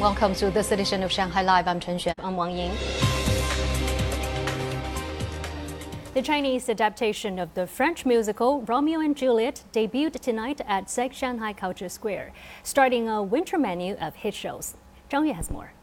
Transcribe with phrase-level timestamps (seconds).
[0.00, 1.68] Welcome to this edition of Shanghai Live.
[1.68, 2.14] I'm Chen Xuan.
[2.20, 2.72] I'm Wang Ying.
[6.14, 11.52] The Chinese adaptation of the French musical Romeo and Juliet debuted tonight at SAIC Shanghai
[11.52, 12.32] Culture Square,
[12.62, 14.74] starting a winter menu of hit shows.
[15.10, 15.74] Zhang Yue has more.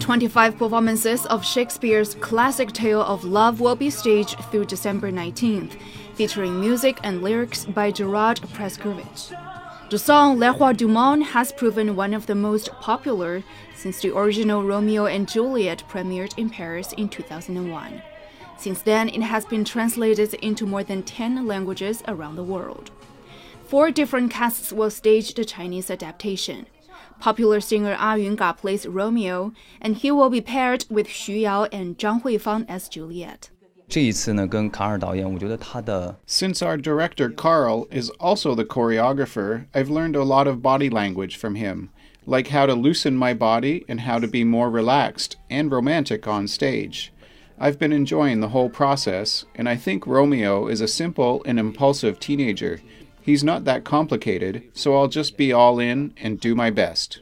[0.00, 5.78] 25 performances of Shakespeare's classic tale of love will be staged through December 19th,
[6.18, 9.32] featuring music and lyrics by Gerard Presgurvic.
[9.88, 13.44] The song Les Rois du Monde has proven one of the most popular
[13.76, 18.02] since the original Romeo and Juliet premiered in Paris in 2001.
[18.56, 22.90] Since then, it has been translated into more than 10 languages around the world.
[23.68, 26.66] Four different casts will stage the Chinese adaptation.
[27.20, 31.96] Popular singer Ah Yunga plays Romeo, and he will be paired with Xu Yao and
[31.96, 33.50] Zhang Huifang as Juliet.
[36.26, 41.36] Since our director Carl is also the choreographer, I've learned a lot of body language
[41.36, 41.90] from him,
[42.26, 46.48] like how to loosen my body and how to be more relaxed and romantic on
[46.48, 47.12] stage.
[47.58, 52.20] I've been enjoying the whole process, and I think Romeo is a simple and impulsive
[52.20, 52.80] teenager
[53.28, 57.20] He's not that complicated, so I'll just be all in and do my best.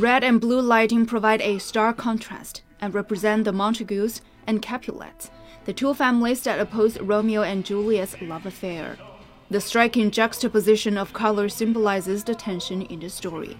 [0.00, 5.30] Red and blue lighting provide a stark contrast and represent the Montagues and Capulets,
[5.66, 8.96] the two families that oppose Romeo and Juliet's love affair.
[9.50, 13.58] The striking juxtaposition of color symbolizes the tension in the story.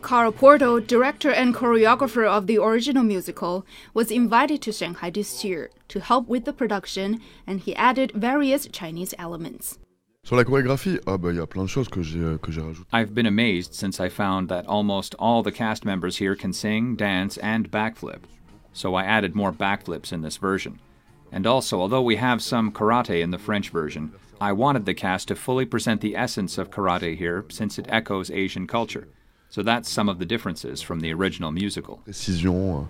[0.00, 5.68] Carl Porto, director and choreographer of the original musical, was invited to Shanghai this year
[5.88, 9.78] to help with the production, and he added various Chinese elements.
[10.24, 12.60] Sur la chorégraphie, ah bah, y a plein de choses que j'ai euh, que j'ai
[12.60, 12.88] rajoutées.
[12.92, 16.94] I've been amazed since I found that almost all the cast members here can sing,
[16.94, 18.22] dance, and backflip.
[18.72, 20.78] So I added more backflips in this version.
[21.32, 25.26] And also, although we have some karate in the French version, I wanted the cast
[25.28, 29.08] to fully present the essence of karate here since it echoes Asian culture.
[29.50, 32.00] So that's some of the differences from the original musical.
[32.06, 32.86] Précision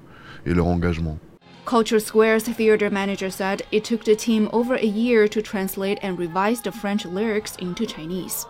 [0.47, 1.19] euh, et leur engagement.
[1.65, 6.19] Culture Square's theater manager said it took the team over a year to translate and
[6.19, 8.45] revise the French lyrics into Chinese,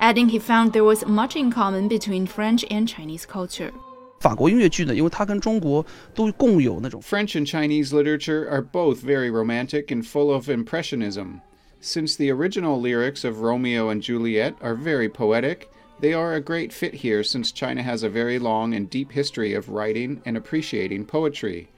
[0.00, 3.72] adding he found there was much in common between French and Chinese culture.
[7.00, 11.42] French and Chinese literature are both very romantic and full of impressionism.
[11.80, 16.72] Since the original lyrics of Romeo and Juliet are very poetic, they are a great
[16.72, 21.06] fit here since China has a very long and deep history of writing and appreciating
[21.06, 21.68] poetry.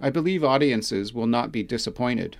[0.00, 2.36] I believe audiences will not be disappointed.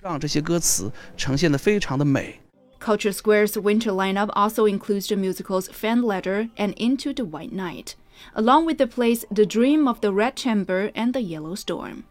[2.79, 7.95] Culture Square's winter lineup also includes the musicals Fan Letter and Into the White Night,
[8.33, 12.05] along with the plays The Dream of the Red Chamber and The Yellow Storm.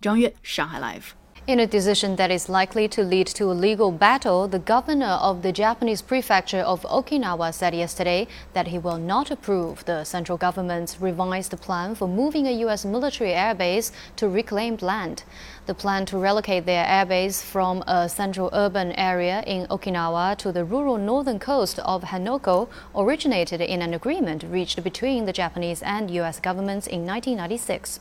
[0.00, 1.14] 张悦，上海 Live。
[1.47, 5.41] In a decision that is likely to lead to a legal battle, the governor of
[5.41, 11.01] the Japanese prefecture of Okinawa said yesterday that he will not approve the central government's
[11.01, 12.85] revised plan for moving a U.S.
[12.85, 15.23] military airbase to reclaimed land.
[15.65, 20.63] The plan to relocate their airbase from a central urban area in Okinawa to the
[20.63, 26.39] rural northern coast of Henoko originated in an agreement reached between the Japanese and U.S.
[26.39, 27.99] governments in 1996.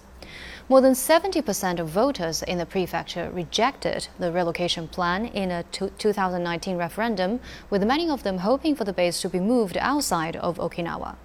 [0.68, 6.76] More than 70% of voters in the prefecture rejected the relocation plan in a 2019
[6.76, 11.16] referendum, with many of them hoping for the base to be moved outside of Okinawa.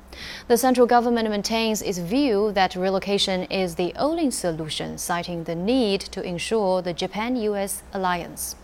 [0.48, 6.02] The central government maintains its view that relocation is the only solution, citing the need
[6.02, 8.56] to ensure the Japan US alliance.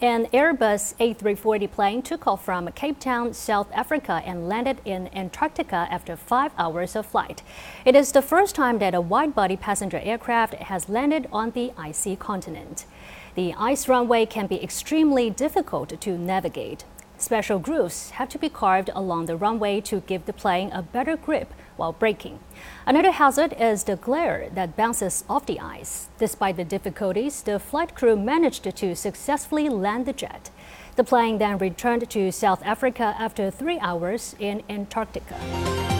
[0.00, 5.88] An Airbus A340 plane took off from Cape Town, South Africa, and landed in Antarctica
[5.90, 7.42] after five hours of flight.
[7.84, 11.72] It is the first time that a wide body passenger aircraft has landed on the
[11.76, 12.86] icy continent.
[13.34, 16.84] The ice runway can be extremely difficult to navigate.
[17.18, 21.16] Special grooves have to be carved along the runway to give the plane a better
[21.16, 22.38] grip while braking.
[22.86, 26.08] Another hazard is the glare that bounces off the ice.
[26.18, 30.50] Despite the difficulties, the flight crew managed to successfully land the jet.
[30.94, 35.97] The plane then returned to South Africa after three hours in Antarctica.